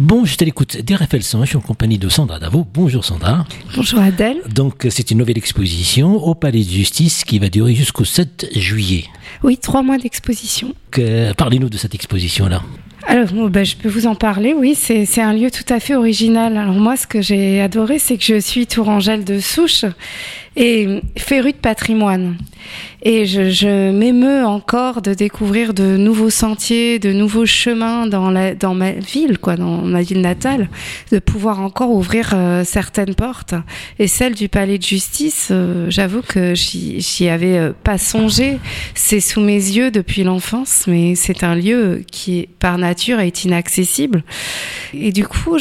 Bon, 0.00 0.24
je 0.24 0.34
l'écoute 0.42 0.78
d'RFL 0.78 1.20
100, 1.20 1.40
je 1.42 1.48
suis 1.48 1.56
en 1.58 1.60
compagnie 1.60 1.98
de 1.98 2.08
Sandra 2.08 2.38
Davo. 2.38 2.66
Bonjour 2.72 3.04
Sandra. 3.04 3.44
Bonjour 3.76 4.00
Adèle. 4.00 4.38
Donc 4.48 4.86
c'est 4.88 5.10
une 5.10 5.18
nouvelle 5.18 5.36
exposition 5.36 6.14
au 6.14 6.34
Palais 6.34 6.64
de 6.64 6.70
Justice 6.70 7.22
qui 7.22 7.38
va 7.38 7.50
durer 7.50 7.74
jusqu'au 7.74 8.06
7 8.06 8.48
juillet. 8.56 9.04
Oui, 9.42 9.58
trois 9.58 9.82
mois 9.82 9.98
d'exposition. 9.98 10.74
Parlez-nous 11.36 11.68
de 11.68 11.76
cette 11.76 11.94
exposition-là. 11.94 12.62
Alors, 13.06 13.50
ben, 13.50 13.64
je 13.64 13.76
peux 13.76 13.88
vous 13.88 14.06
en 14.06 14.14
parler, 14.14 14.54
oui, 14.54 14.74
c'est 14.74 15.20
un 15.20 15.32
lieu 15.32 15.50
tout 15.50 15.70
à 15.72 15.80
fait 15.80 15.94
original. 15.94 16.56
Alors 16.56 16.74
moi, 16.74 16.96
ce 16.96 17.06
que 17.06 17.20
j'ai 17.20 17.60
adoré, 17.60 17.98
c'est 17.98 18.16
que 18.16 18.24
je 18.24 18.40
suis 18.40 18.66
tourangelle 18.66 19.24
de 19.24 19.38
souche 19.38 19.84
et 20.56 21.00
féru 21.16 21.52
de 21.52 21.56
patrimoine. 21.56 22.36
Et 23.02 23.24
je, 23.24 23.50
je 23.50 23.90
m'émeus 23.90 24.44
encore 24.44 25.00
de 25.00 25.14
découvrir 25.14 25.72
de 25.72 25.96
nouveaux 25.96 26.30
sentiers, 26.30 26.98
de 26.98 27.12
nouveaux 27.12 27.46
chemins 27.46 28.06
dans, 28.06 28.30
la, 28.30 28.54
dans 28.54 28.74
ma 28.74 28.92
ville, 28.92 29.38
quoi, 29.38 29.56
dans 29.56 29.78
ma 29.82 30.02
ville 30.02 30.20
natale, 30.20 30.68
de 31.10 31.18
pouvoir 31.18 31.60
encore 31.60 31.90
ouvrir 31.90 32.32
euh, 32.34 32.64
certaines 32.64 33.14
portes. 33.14 33.54
Et 33.98 34.06
celle 34.06 34.34
du 34.34 34.48
palais 34.48 34.78
de 34.78 34.82
justice, 34.82 35.48
euh, 35.50 35.86
j'avoue 35.88 36.22
que 36.22 36.54
j'y 36.54 37.28
avais 37.28 37.58
euh, 37.58 37.72
pas 37.72 37.96
songé. 37.96 38.58
C'est 38.94 39.20
sous 39.20 39.40
mes 39.40 39.54
yeux 39.54 39.90
depuis 39.90 40.22
l'enfance, 40.22 40.84
mais 40.86 41.14
c'est 41.14 41.42
un 41.42 41.54
lieu 41.54 42.02
qui, 42.10 42.48
par 42.58 42.76
nature, 42.76 43.20
est 43.20 43.44
inaccessible. 43.44 44.24
Et 44.92 45.12
du 45.12 45.26
coup, 45.26 45.56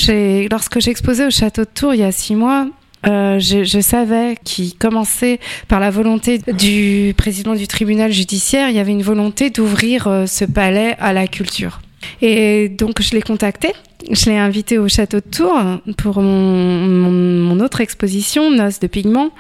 lorsque 0.52 0.80
j'exposais 0.80 1.26
au 1.26 1.32
château 1.32 1.62
de 1.62 1.70
Tours 1.74 1.94
il 1.94 2.02
y 2.02 2.04
a 2.04 2.12
six 2.12 2.36
mois, 2.36 2.68
euh, 3.08 3.40
je, 3.40 3.64
je, 3.64 3.80
savais 3.80 4.36
qu'il 4.44 4.76
commençait 4.76 5.40
par 5.68 5.80
la 5.80 5.90
volonté 5.90 6.40
du 6.40 7.14
président 7.16 7.56
du 7.56 7.68
tribunal 7.68 8.12
judiciaire, 8.12 8.70
il 8.70 8.76
y 8.76 8.80
avait 8.80 8.92
une 8.92 9.04
volonté 9.04 9.50
d'ouvrir 9.50 10.08
euh, 10.08 10.26
ce 10.26 10.44
palais 10.44 10.96
à 11.00 11.14
la 11.14 11.28
culture. 11.28 11.82
Et 12.22 12.68
donc 12.70 13.02
je 13.02 13.12
l'ai 13.12 13.22
contacté, 13.22 13.72
je 14.12 14.30
l'ai 14.30 14.38
invité 14.38 14.78
au 14.78 14.88
château 14.88 15.18
de 15.18 15.30
Tours 15.30 15.62
pour 15.98 16.22
mon, 16.22 16.88
mon, 16.88 17.12
mon 17.12 17.60
autre 17.60 17.82
exposition, 17.82 18.52
Noces 18.52 18.80
de 18.80 18.88
pigments. 18.88 19.32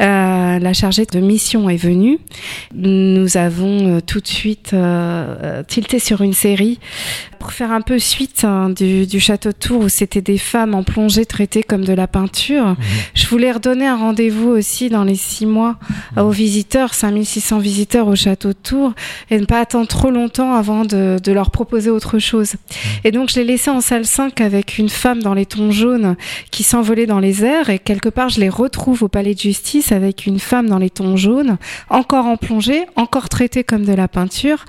Euh, 0.00 0.58
la 0.60 0.72
chargée 0.72 1.06
de 1.06 1.18
mission 1.18 1.68
est 1.68 1.76
venue. 1.76 2.18
Nous 2.72 3.36
avons 3.36 3.96
euh, 3.96 4.00
tout 4.00 4.20
de 4.20 4.28
suite 4.28 4.70
euh, 4.72 5.62
tilté 5.64 5.98
sur 5.98 6.22
une 6.22 6.34
série 6.34 6.78
pour 7.40 7.52
faire 7.52 7.72
un 7.72 7.80
peu 7.80 7.98
suite 7.98 8.44
hein, 8.44 8.70
du, 8.70 9.06
du, 9.06 9.18
château 9.18 9.50
de 9.50 9.54
Tours 9.54 9.82
où 9.82 9.88
c'était 9.88 10.20
des 10.20 10.38
femmes 10.38 10.74
en 10.74 10.84
plongée 10.84 11.26
traitées 11.26 11.62
comme 11.62 11.84
de 11.84 11.92
la 11.92 12.06
peinture. 12.06 12.66
Mmh. 12.66 12.76
Je 13.14 13.26
voulais 13.26 13.50
redonner 13.50 13.86
un 13.86 13.96
rendez-vous 13.96 14.48
aussi 14.48 14.88
dans 14.88 15.04
les 15.04 15.16
six 15.16 15.46
mois 15.46 15.76
mmh. 16.16 16.20
aux 16.20 16.30
visiteurs, 16.30 16.94
5600 16.94 17.58
visiteurs 17.58 18.06
au 18.06 18.16
château 18.16 18.48
de 18.48 18.58
Tours, 18.62 18.92
et 19.30 19.38
ne 19.38 19.46
pas 19.46 19.60
attendre 19.60 19.88
trop 19.88 20.10
longtemps 20.10 20.54
avant 20.54 20.84
de, 20.84 21.18
de 21.22 21.32
leur 21.32 21.50
proposer 21.50 21.90
autre 21.90 22.18
chose. 22.18 22.54
Mmh. 22.54 22.56
Et 23.04 23.10
donc 23.10 23.30
je 23.30 23.36
l'ai 23.36 23.44
laissé 23.44 23.70
en 23.70 23.80
salle 23.88 24.04
5 24.04 24.42
avec 24.42 24.76
une 24.76 24.90
femme 24.90 25.22
dans 25.22 25.32
les 25.32 25.46
tons 25.46 25.70
jaunes 25.70 26.16
qui 26.50 26.62
s'envolait 26.62 27.06
dans 27.06 27.20
les 27.20 27.42
airs 27.42 27.70
et 27.70 27.78
quelque 27.78 28.10
part 28.10 28.28
je 28.28 28.38
les 28.38 28.50
retrouve 28.50 29.02
au 29.02 29.08
palais 29.08 29.32
de 29.32 29.38
justice 29.38 29.92
avec 29.92 30.26
une 30.26 30.38
femme 30.38 30.68
dans 30.68 30.76
les 30.76 30.90
tons 30.90 31.16
jaunes, 31.16 31.56
encore 31.88 32.26
en 32.26 32.36
plongée, 32.36 32.84
encore 32.96 33.30
traitée 33.30 33.64
comme 33.64 33.86
de 33.86 33.94
la 33.94 34.06
peinture, 34.06 34.66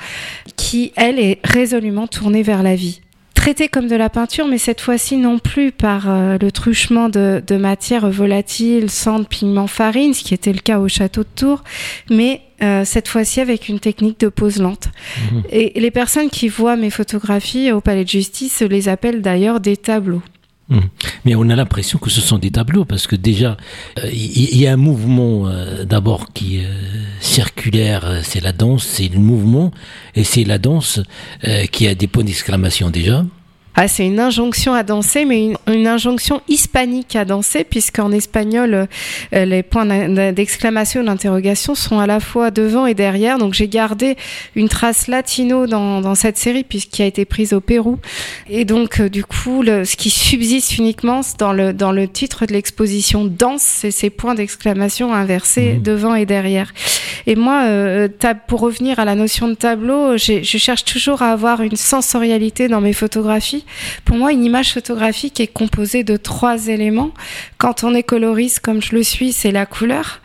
qui 0.56 0.94
elle 0.96 1.20
est 1.20 1.40
résolument 1.44 2.08
tournée 2.08 2.44
vers 2.44 2.64
la 2.64 2.76
vie 2.76 3.02
traité 3.40 3.70
comme 3.70 3.88
de 3.88 3.96
la 3.96 4.10
peinture, 4.10 4.48
mais 4.48 4.58
cette 4.58 4.82
fois-ci 4.82 5.16
non 5.16 5.40
plus 5.40 5.72
par 5.72 6.10
euh, 6.10 6.38
le 6.42 6.52
truchement 6.52 7.08
de, 7.08 7.42
de 7.46 7.56
matières 7.56 8.10
volatiles, 8.10 8.90
sang, 8.90 9.24
pigment, 9.24 9.66
farine, 9.66 10.14
ce 10.14 10.26
qui 10.26 10.34
était 10.34 10.52
le 10.52 10.60
cas 10.60 10.80
au 10.80 10.90
château 10.90 11.22
de 11.22 11.30
Tours, 11.34 11.64
mais 12.10 12.42
euh, 12.62 12.84
cette 12.84 13.08
fois-ci 13.08 13.40
avec 13.40 13.70
une 13.70 13.80
technique 13.80 14.20
de 14.20 14.28
pose 14.28 14.60
lente. 14.60 14.90
Mmh. 15.32 15.40
Et 15.52 15.80
les 15.80 15.90
personnes 15.90 16.30
qui 16.30 16.50
voient 16.50 16.76
mes 16.76 16.90
photographies 16.90 17.72
au 17.72 17.80
Palais 17.80 18.04
de 18.04 18.10
Justice 18.10 18.62
les 18.62 18.90
appellent 18.90 19.22
d'ailleurs 19.22 19.62
des 19.62 19.78
tableaux. 19.78 20.22
Mmh. 20.68 20.80
Mais 21.24 21.36
on 21.36 21.50
a 21.50 21.56
l'impression 21.56 21.98
que 21.98 22.10
ce 22.10 22.20
sont 22.20 22.40
des 22.40 22.52
tableaux 22.52 22.84
parce 22.84 23.08
que 23.08 23.16
déjà 23.16 23.56
il 23.98 24.04
euh, 24.04 24.10
y, 24.12 24.58
y, 24.58 24.68
a 24.68 24.74
un 24.74 24.78
mouvement 24.78 25.50
d'abord 25.86 26.34
qui 26.34 26.62
circulaire, 27.22 28.20
c'est 28.24 28.42
la 28.42 28.52
danse, 28.52 28.84
c'est 28.84 29.08
le 29.08 29.20
mouvement 29.20 29.72
et 30.14 30.24
c'est 30.24 30.44
la 30.44 30.58
danse 30.58 31.00
euh, 31.48 31.66
qui 31.66 31.88
a 31.88 31.96
des 31.96 32.08
points 32.08 32.24
d'exclamation 32.24 32.90
déjà. 32.90 33.26
Ah, 33.82 33.88
c'est 33.88 34.06
une 34.06 34.20
injonction 34.20 34.74
à 34.74 34.84
danser, 34.84 35.24
mais 35.24 35.42
une, 35.42 35.56
une 35.74 35.88
injonction 35.88 36.42
hispanique 36.50 37.16
à 37.16 37.24
danser, 37.24 37.64
puisqu'en 37.64 38.12
espagnol, 38.12 38.90
euh, 39.34 39.46
les 39.46 39.64
points 39.64 39.86
d'exclamation, 40.34 41.02
d'interrogation 41.02 41.76
sont 41.76 41.98
à 41.98 42.06
la 42.06 42.20
fois 42.20 42.52
devant 42.52 42.88
et 42.88 42.94
derrière. 42.94 43.38
Donc 43.38 43.54
j'ai 43.54 43.70
gardé 43.70 44.18
une 44.58 44.68
trace 44.68 45.08
latino 45.08 45.66
dans, 45.66 46.02
dans 46.02 46.14
cette 46.14 46.38
série, 46.38 46.66
puisqu'il 46.66 47.04
a 47.04 47.06
été 47.06 47.24
prise 47.24 47.54
au 47.54 47.62
Pérou. 47.62 48.00
Et 48.50 48.66
donc, 48.66 49.00
euh, 49.00 49.08
du 49.08 49.24
coup, 49.24 49.62
le, 49.64 49.86
ce 49.86 49.96
qui 49.96 50.10
subsiste 50.10 50.78
uniquement 50.78 51.22
dans 51.38 51.54
le, 51.54 51.72
dans 51.72 51.94
le 51.94 52.06
titre 52.10 52.46
de 52.46 52.52
l'exposition 52.52 53.24
danse, 53.24 53.62
c'est 53.62 53.92
ces 53.92 54.10
points 54.10 54.36
d'exclamation 54.36 55.14
inversés 55.14 55.76
mmh. 55.76 55.84
devant 55.84 56.16
et 56.16 56.26
derrière. 56.26 56.74
Et 57.28 57.38
moi, 57.38 57.62
euh, 57.68 58.10
pour 58.46 58.60
revenir 58.60 59.00
à 59.00 59.06
la 59.06 59.16
notion 59.16 59.48
de 59.48 59.54
tableau, 59.54 60.18
je 60.18 60.42
cherche 60.44 60.84
toujours 60.84 61.22
à 61.22 61.32
avoir 61.32 61.62
une 61.62 61.78
sensorialité 61.78 62.68
dans 62.68 62.82
mes 62.82 62.92
photographies. 62.92 63.64
Pour 64.06 64.18
moi, 64.18 64.32
une 64.32 64.44
image 64.44 64.74
photographique 64.74 65.40
est 65.40 65.48
composée 65.48 66.04
de 66.04 66.18
trois 66.18 66.68
éléments. 66.68 67.12
Quand 67.58 67.84
on 67.84 67.94
est 67.94 68.04
coloriste, 68.04 68.60
comme 68.60 68.82
je 68.82 68.96
le 68.96 69.04
suis, 69.04 69.32
c'est 69.32 69.52
la 69.52 69.66
couleur, 69.66 70.22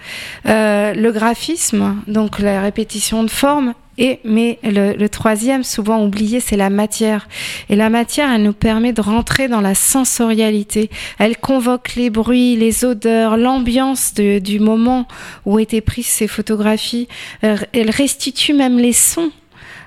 euh, 0.47 0.95
le 0.95 1.13
graphisme, 1.13 1.97
donc 2.07 2.39
la 2.39 2.61
répétition 2.61 3.23
de 3.23 3.31
forme, 3.31 3.75
et 3.97 4.19
mais 4.25 4.59
le, 4.65 4.95
le 4.95 5.09
troisième, 5.09 5.63
souvent 5.63 6.05
oublié, 6.05 6.41
c'est 6.41 6.57
la 6.57 6.71
matière. 6.71 7.29
Et 7.69 7.77
la 7.77 7.91
matière, 7.91 8.31
elle 8.31 8.43
nous 8.43 8.53
permet 8.53 8.93
de 8.93 9.01
rentrer 9.01 9.47
dans 9.47 9.61
la 9.61 9.75
sensorialité. 9.75 10.91
Elle 11.19 11.37
convoque 11.37 11.95
les 11.95 12.11
bruits, 12.11 12.57
les 12.57 12.85
odeurs, 12.85 13.37
l'ambiance 13.37 14.15
du 14.15 14.59
moment 14.59 15.07
où 15.47 15.59
étaient 15.59 15.81
prises 15.81 16.07
ces 16.07 16.27
photographies. 16.27 17.09
Elle 17.43 17.91
restitue 17.91 18.53
même 18.53 18.79
les 18.79 18.93
sons 18.93 19.31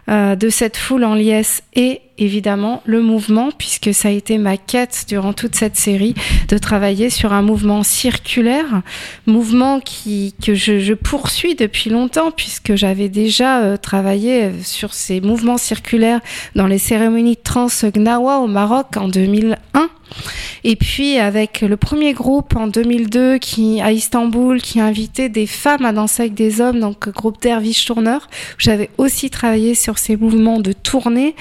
euh, 0.09 0.37
de 0.37 0.47
cette 0.47 0.77
foule 0.77 1.03
en 1.03 1.15
liesse 1.15 1.63
et 1.75 1.99
évidemment 2.17 2.81
le 2.85 3.01
mouvement, 3.01 3.49
puisque 3.57 3.93
ça 3.93 4.09
a 4.09 4.11
été 4.11 4.37
ma 4.37 4.57
quête 4.57 5.05
durant 5.07 5.33
toute 5.33 5.55
cette 5.55 5.75
série, 5.75 6.15
de 6.47 6.57
travailler 6.57 7.09
sur 7.09 7.33
un 7.33 7.41
mouvement 7.41 7.83
circulaire, 7.83 8.81
mouvement 9.25 9.79
qui, 9.79 10.33
que 10.43 10.55
je, 10.55 10.79
je 10.79 10.93
poursuis 10.93 11.55
depuis 11.55 11.89
longtemps, 11.89 12.31
puisque 12.31 12.75
j'avais 12.75 13.09
déjà 13.09 13.61
euh, 13.61 13.77
travaillé 13.77 14.51
sur 14.63 14.93
ces 14.93 15.21
mouvements 15.21 15.57
circulaires 15.57 16.21
dans 16.55 16.67
les 16.67 16.79
cérémonies 16.79 17.37
trans 17.37 17.67
Gnawa 17.67 18.39
au 18.39 18.47
Maroc 18.47 18.97
en 18.97 19.07
2001. 19.07 19.89
Et 20.63 20.75
puis 20.75 21.17
avec 21.17 21.61
le 21.61 21.77
premier 21.77 22.13
groupe 22.13 22.55
en 22.55 22.67
2002 22.67 23.37
qui 23.37 23.81
à 23.81 23.91
Istanbul 23.91 24.61
qui 24.61 24.79
invitait 24.79 25.29
des 25.29 25.47
femmes 25.47 25.85
à 25.85 25.91
danser 25.91 26.23
avec 26.23 26.33
des 26.33 26.61
hommes, 26.61 26.79
donc 26.79 27.09
groupe 27.09 27.41
Dervish 27.41 27.85
Tourneur, 27.85 28.27
j'avais 28.57 28.89
aussi 28.97 29.29
travaillé 29.29 29.75
sur 29.75 29.97
ces 29.97 30.15
mouvements 30.15 30.59
de 30.59 30.73
tournée 30.73 31.35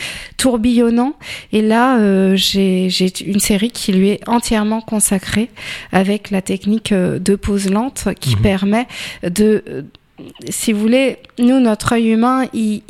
tourbillonnant. 0.66 1.15
Et 1.53 1.62
là, 1.62 1.99
euh, 1.99 2.37
j'ai 2.37 2.88
une 3.25 3.41
série 3.41 3.71
qui 3.71 3.93
lui 3.93 4.10
est 4.10 4.28
entièrement 4.28 4.81
consacrée 4.81 5.50
avec 5.93 6.31
la 6.31 6.43
technique 6.43 6.93
euh, 6.93 7.19
de 7.19 7.37
pose 7.37 7.71
lente 7.71 8.09
qui 8.21 8.37
mmh. 8.37 8.43
permet 8.43 8.87
de 9.22 9.65
euh, 9.69 9.82
si 10.49 10.72
vous 10.72 10.81
voulez, 10.81 11.19
nous, 11.38 11.60
notre 11.60 11.93
œil 11.93 12.09
humain, 12.09 12.47
il, 12.54 12.81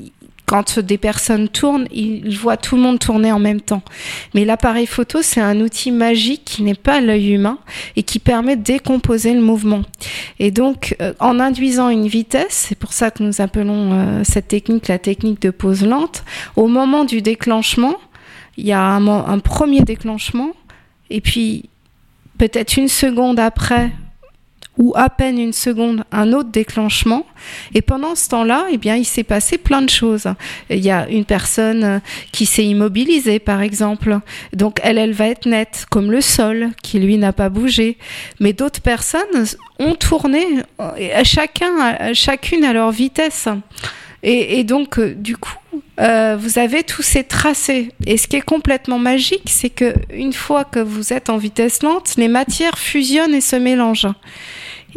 quand 0.46 0.78
des 0.78 0.96
personnes 0.96 1.48
tournent, 1.48 1.88
ils 1.90 2.38
voient 2.38 2.56
tout 2.56 2.76
le 2.76 2.82
monde 2.82 3.00
tourner 3.00 3.32
en 3.32 3.40
même 3.40 3.60
temps. 3.60 3.82
Mais 4.32 4.44
l'appareil 4.44 4.86
photo, 4.86 5.20
c'est 5.20 5.40
un 5.40 5.60
outil 5.60 5.90
magique 5.90 6.44
qui 6.44 6.62
n'est 6.62 6.74
pas 6.74 7.00
l'œil 7.00 7.32
humain 7.32 7.58
et 7.96 8.04
qui 8.04 8.20
permet 8.20 8.54
de 8.54 8.62
décomposer 8.62 9.34
le 9.34 9.40
mouvement. 9.40 9.82
Et 10.38 10.52
donc, 10.52 10.94
euh, 11.02 11.12
en 11.18 11.40
induisant 11.40 11.88
une 11.88 12.06
vitesse, 12.06 12.66
c'est 12.68 12.78
pour 12.78 12.92
ça 12.92 13.10
que 13.10 13.24
nous 13.24 13.40
appelons 13.40 13.92
euh, 13.92 14.22
cette 14.24 14.48
technique 14.48 14.86
la 14.88 14.98
technique 14.98 15.42
de 15.42 15.50
pose 15.50 15.84
lente, 15.84 16.24
au 16.54 16.68
moment 16.68 17.04
du 17.04 17.22
déclenchement, 17.22 17.96
il 18.56 18.66
y 18.66 18.72
a 18.72 18.80
un, 18.80 19.06
un 19.06 19.38
premier 19.40 19.80
déclenchement, 19.80 20.52
et 21.10 21.20
puis 21.20 21.69
peut-être 22.38 22.76
une 22.76 22.88
seconde 22.88 23.40
après, 23.40 23.90
ou 24.78 24.93
à 24.96 25.11
peine 25.11 25.38
une 25.38 25.52
seconde 25.52 26.05
un 26.12 26.32
autre 26.32 26.50
déclenchement. 26.50 27.26
Et 27.75 27.82
pendant 27.82 28.14
ce 28.14 28.28
temps-là, 28.28 28.67
eh 28.70 28.76
bien, 28.76 28.96
il 28.96 29.05
s'est 29.05 29.25
passé 29.25 29.58
plein 29.58 29.82
de 29.82 29.90
choses. 29.90 30.26
Il 30.70 30.84
y 30.84 30.90
a 30.90 31.08
une 31.08 31.25
personne 31.25 31.84
euh, 31.84 31.99
qui 32.32 32.46
s'est 32.46 32.64
immobilisée, 32.64 33.38
par 33.38 33.62
exemple. 33.62 34.19
Donc, 34.52 34.81
elle, 34.82 34.99
elle 34.99 35.12
va 35.12 35.28
être 35.28 35.46
nette, 35.46 35.87
comme 35.90 36.11
le 36.11 36.20
sol, 36.20 36.70
qui 36.82 36.99
lui 36.99 37.17
n'a 37.19 37.32
pas 37.32 37.49
bougé. 37.49 37.99
Mais 38.40 38.52
d'autres 38.52 38.82
personnes 38.82 39.46
ont 39.78 39.94
tourné, 39.94 40.44
euh, 40.81 41.23
chacun, 41.25 42.12
chacune 42.14 42.64
à 42.64 42.73
leur 42.73 42.90
vitesse. 42.90 43.49
Et, 44.28 44.64
donc, 44.64 44.99
euh, 44.99 45.14
du 45.14 45.37
coup, 45.37 45.55
euh, 46.00 46.37
vous 46.37 46.58
avez 46.58 46.82
tous 46.82 47.02
ces 47.02 47.23
tracés. 47.23 47.93
Et 48.06 48.17
ce 48.17 48.26
qui 48.26 48.34
est 48.34 48.40
complètement 48.40 48.99
magique, 48.99 49.44
c'est 49.46 49.70
que 49.70 49.94
une 50.12 50.32
fois 50.32 50.64
que 50.64 50.81
vous 50.81 51.12
êtes 51.12 51.31
en 51.31 51.37
vitesse 51.37 51.82
lente, 51.84 52.17
les 52.17 52.26
matières 52.26 52.76
fusionnent 52.76 53.34
et 53.34 53.40
se 53.40 53.55
mélangent. 53.55 54.08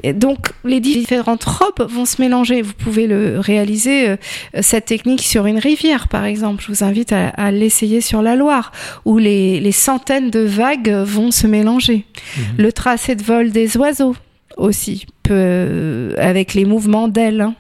Et 0.04 0.14
donc 0.14 0.52
les 0.64 0.80
différentes 0.80 1.44
robes 1.44 1.90
vont 1.90 2.06
se 2.06 2.22
mélanger. 2.22 2.62
Vous 2.62 2.74
pouvez 2.74 3.08
le 3.08 3.40
réaliser 3.40 4.10
euh, 4.10 4.16
cette 4.62 4.86
technique 4.86 5.22
sur 5.22 5.46
une 5.46 5.60
rivière, 5.60 6.08
par 6.08 6.26
exemple. 6.26 6.64
Je 6.64 6.72
vous 6.72 6.84
invite 6.84 7.14
à, 7.14 7.52
l'essayer 7.52 8.02
sur 8.02 8.22
la 8.22 8.36
Loire, 8.36 8.72
où 9.06 9.18
les, 9.18 9.60
les, 9.60 9.72
centaines 9.72 10.30
de 10.30 10.40
vagues 10.40 10.90
vont 10.90 11.32
se 11.32 11.48
mélanger. 11.48 12.06
Mhm. 12.38 12.44
Le 12.58 12.72
tracé 12.72 13.16
de 13.16 13.24
vol 13.24 13.52
des 13.52 13.78
oiseaux 13.78 14.16
aussi 14.58 15.06
euh, 15.32 16.14
avec 16.18 16.54
les 16.54 16.66
mouvements 16.66 17.08
d'ailes. 17.08 17.42
Hein. 17.42 17.56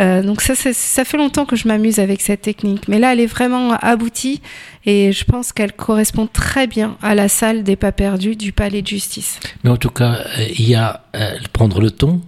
Euh, 0.00 0.22
donc 0.22 0.42
ça, 0.42 0.54
ça 0.54 1.04
fait 1.04 1.16
longtemps 1.16 1.46
que 1.46 1.56
je 1.56 1.66
m'amuse 1.66 1.98
avec 1.98 2.20
cette 2.20 2.42
technique, 2.42 2.88
mais 2.88 2.98
là, 2.98 3.12
elle 3.12 3.20
est 3.20 3.26
vraiment 3.26 3.72
aboutie 3.72 4.40
et 4.86 5.12
je 5.12 5.24
pense 5.24 5.52
qu'elle 5.52 5.72
correspond 5.72 6.26
très 6.26 6.66
bien 6.66 6.96
à 7.02 7.14
la 7.14 7.28
salle 7.28 7.62
des 7.62 7.76
pas 7.76 7.92
perdus 7.92 8.36
du 8.36 8.52
palais 8.52 8.82
de 8.82 8.86
justice. 8.86 9.38
Mais 9.64 9.70
en 9.70 9.76
tout 9.76 9.90
cas, 9.90 10.24
euh, 10.38 10.46
il 10.58 10.68
y 10.68 10.74
a 10.74 11.02
prendre 11.52 11.80
le 11.80 11.90
ton 11.90 12.20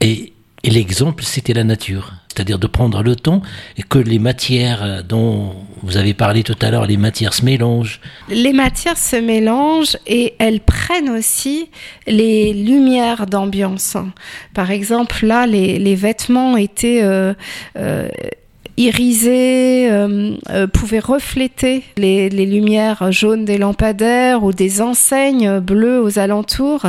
et 0.00 0.32
l'exemple, 0.64 1.24
c'était 1.24 1.54
la 1.54 1.64
nature 1.64 2.12
c'est-à-dire 2.36 2.58
de 2.58 2.66
prendre 2.66 3.02
le 3.02 3.16
temps 3.16 3.40
et 3.78 3.82
que 3.82 3.98
les 3.98 4.18
matières 4.18 4.82
euh, 4.82 5.02
dont 5.02 5.54
vous 5.82 5.96
avez 5.96 6.12
parlé 6.12 6.42
tout 6.42 6.56
à 6.60 6.70
l'heure, 6.70 6.86
les 6.86 6.98
matières 6.98 7.32
se 7.32 7.44
mélangent. 7.44 8.00
Les 8.28 8.52
matières 8.52 8.98
se 8.98 9.16
mélangent 9.16 9.96
et 10.06 10.34
elles 10.38 10.60
prennent 10.60 11.08
aussi 11.08 11.70
les 12.06 12.52
lumières 12.52 13.26
d'ambiance. 13.26 13.96
Par 14.52 14.70
exemple, 14.70 15.24
là, 15.24 15.46
les, 15.46 15.94
vêtements 15.94 16.58
étaient 16.58 17.00
euh, 17.02 17.32
euh, 17.78 18.08
irisé, 18.76 19.90
euh, 19.90 20.36
euh, 20.50 20.66
pouvait 20.66 20.98
refléter 20.98 21.82
les, 21.96 22.28
les, 22.28 22.44
lumières 22.44 23.10
jaunes 23.10 23.44
des 23.46 23.56
lampadaires 23.56 24.44
ou 24.44 24.52
des 24.52 24.82
enseignes 24.82 25.60
bleues 25.60 26.02
aux 26.02 26.18
alentours. 26.18 26.84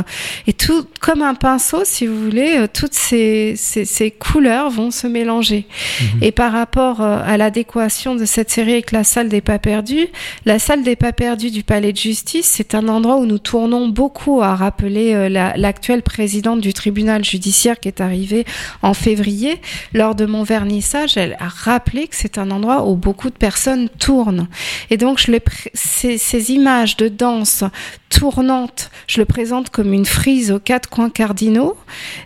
Et 0.46 0.52
tout, 0.52 0.86
comme 1.00 1.22
un 1.22 1.34
pinceau, 1.34 1.82
si 1.84 2.06
vous 2.06 2.22
voulez, 2.22 2.58
euh, 2.58 2.66
toutes 2.72 2.92
ces, 2.92 3.54
ces, 3.56 3.86
ces 3.86 4.10
couleurs 4.10 4.68
vont 4.70 4.90
se 4.90 5.06
mélanger. 5.06 5.66
Mhm. 6.00 6.22
Et 6.22 6.32
par 6.32 6.52
rapport 6.52 7.00
à 7.00 7.36
l'adéquation 7.36 8.14
de 8.14 8.24
cette 8.26 8.50
série 8.50 8.72
avec 8.72 8.92
la 8.92 9.04
salle 9.04 9.28
des 9.28 9.40
pas 9.40 9.58
perdus, 9.58 10.08
la 10.44 10.58
salle 10.58 10.82
des 10.82 10.96
pas 10.96 11.12
perdus 11.12 11.50
du 11.50 11.62
palais 11.62 11.92
de 11.92 11.98
justice, 11.98 12.50
c'est 12.54 12.74
un 12.74 12.88
endroit 12.88 13.16
où 13.16 13.24
nous 13.24 13.38
tournons 13.38 13.88
beaucoup 13.88 14.42
à 14.42 14.54
rappeler 14.54 15.28
l'actuelle 15.28 16.02
présidente 16.02 16.60
du 16.60 16.74
tribunal 16.74 17.24
judiciaire 17.24 17.80
qui 17.80 17.88
est 17.88 18.00
arrivée 18.00 18.44
en 18.82 18.94
février. 18.94 19.60
Lors 19.94 20.14
de 20.14 20.26
mon 20.26 20.42
vernissage, 20.42 21.16
elle 21.16 21.36
a 21.40 21.48
rappeler 21.78 22.08
que 22.08 22.16
c'est 22.16 22.38
un 22.38 22.50
endroit 22.50 22.88
où 22.88 22.96
beaucoup 22.96 23.30
de 23.30 23.36
personnes 23.36 23.88
tournent. 23.88 24.48
Et 24.90 24.96
donc, 24.96 25.20
je 25.20 25.30
ces, 25.74 26.18
ces 26.18 26.50
images 26.50 26.96
de 26.96 27.06
danse 27.06 27.62
tournante, 28.08 28.90
je 29.06 29.20
le 29.20 29.26
présente 29.26 29.70
comme 29.70 29.92
une 29.92 30.06
frise 30.06 30.50
aux 30.50 30.58
quatre 30.58 30.88
coins 30.88 31.10
cardinaux, 31.10 31.76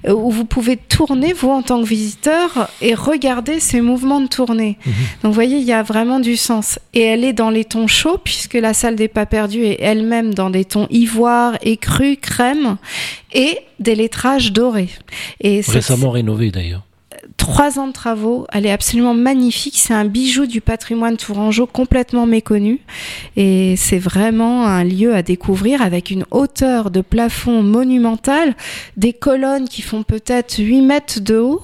euh, 0.07 0.15
où 0.15 0.31
vous 0.31 0.47
pouvez 0.47 0.79
tourner, 0.79 1.35
vous, 1.35 1.51
en 1.51 1.63
tant 1.63 1.83
que 1.83 1.87
visiteur, 1.87 2.71
et 2.81 2.95
regarder 2.95 3.61
ces 3.61 3.83
mouvements 3.83 4.23
de 4.23 4.27
tournée. 4.27 4.79
Mhm. 4.87 4.93
Donc, 5.23 5.33
vous 5.33 5.33
voyez, 5.33 5.59
il 5.59 5.65
y 5.65 5.73
a 5.73 5.83
vraiment 5.83 6.19
du 6.19 6.39
sens. 6.39 6.79
Et 6.95 7.03
elle 7.03 7.25
est 7.25 7.35
dans 7.35 7.51
les 7.51 7.67
tons 7.67 7.89
chauds, 7.89 8.19
puisque 8.25 8.55
la 8.55 8.73
salle 8.73 8.97
des 8.97 9.09
pas 9.09 9.27
perdus 9.27 9.65
est 9.65 9.79
elle-même 9.81 10.33
dans 10.33 10.49
des 10.49 10.65
tons 10.65 10.87
ivoire, 10.91 11.59
écru, 11.61 12.17
crème, 12.17 12.79
et 13.35 13.59
des 13.81 13.97
lettrages 13.97 14.53
dorés. 14.53 14.89
Et 15.41 15.61
Récemment 15.61 16.11
rénové, 16.11 16.51
d'ailleurs 16.51 16.85
trois 17.43 17.81
ans 17.81 17.89
de 17.89 17.93
travaux. 17.93 18.47
Elle 18.53 18.67
est 18.67 18.71
absolument 18.71 19.15
magnifique. 19.15 19.75
C'est 19.77 19.93
un 19.93 20.05
bijou 20.05 20.47
du 20.47 20.61
patrimoine 20.61 21.17
tourangeau 21.17 21.67
complètement 21.67 22.25
méconnu. 22.25 22.79
Et 23.37 23.75
c'est 23.77 23.99
vraiment 23.99 24.65
un 24.65 24.85
lieu 24.85 25.13
à 25.13 25.23
découvrir 25.23 25.83
avec 25.83 26.11
une 26.11 26.25
hauteur 26.31 26.93
de 26.93 27.01
plafond 27.01 27.65
monumentale, 27.65 28.55
des 28.97 29.13
colonnes 29.13 29.69
qui 29.69 29.83
font 29.83 30.05
peut-être 30.05 30.59
8 30.59 30.83
mètres 30.83 31.21
de 31.21 31.37
haut. 31.37 31.61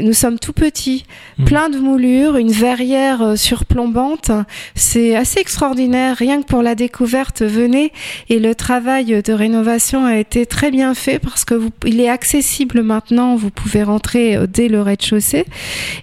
Nous 0.00 0.14
sommes 0.14 0.40
tout 0.40 0.52
petits, 0.52 1.04
mmh. 1.38 1.44
plein 1.44 1.68
de 1.68 1.78
moulures, 1.78 2.36
une 2.36 2.50
verrière 2.50 3.22
euh, 3.22 3.36
surplombante. 3.36 4.32
C'est 4.74 5.14
assez 5.14 5.38
extraordinaire. 5.38 6.16
Rien 6.16 6.42
que 6.42 6.46
pour 6.46 6.62
la 6.62 6.74
découverte, 6.74 7.42
venez. 7.42 7.92
Et 8.30 8.40
le 8.40 8.56
travail 8.56 9.22
de 9.22 9.32
rénovation 9.32 10.06
a 10.06 10.16
été 10.16 10.44
très 10.44 10.72
bien 10.72 10.92
fait 10.94 11.20
parce 11.20 11.44
que 11.44 11.54
vous, 11.54 11.70
il 11.86 12.00
est 12.00 12.08
accessible 12.08 12.82
maintenant. 12.82 13.36
Vous 13.36 13.50
pouvez 13.50 13.84
rentrer 13.84 14.34
euh, 14.34 14.46
dès 14.48 14.66
le 14.66 14.82
rez-de-chaussée. 15.04 15.44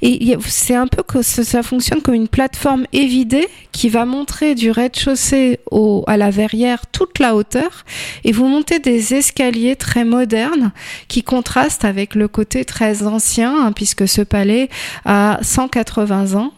Et 0.01 0.35
c'est 0.45 0.75
un 0.75 0.87
peu 0.87 1.03
que 1.03 1.21
ça 1.21 1.63
fonctionne 1.63 2.01
comme 2.01 2.15
une 2.15 2.27
plateforme 2.27 2.85
évidée 2.93 3.47
qui 3.71 3.89
va 3.89 4.05
montrer 4.05 4.55
du 4.55 4.71
rez-de-chaussée 4.71 5.59
à 6.07 6.17
la 6.17 6.29
verrière 6.29 6.87
toute 6.91 7.19
la 7.19 7.35
hauteur. 7.35 7.85
Et 8.23 8.31
vous 8.31 8.47
montez 8.47 8.79
des 8.79 9.13
escaliers 9.13 9.75
très 9.75 10.05
modernes 10.05 10.71
qui 11.07 11.23
contrastent 11.23 11.85
avec 11.85 12.15
le 12.15 12.27
côté 12.27 12.65
très 12.65 13.03
ancien, 13.03 13.67
hein, 13.67 13.71
puisque 13.71 14.07
ce 14.07 14.21
palais 14.21 14.69
a 15.05 15.39
180 15.41 16.35
ans. 16.35 16.53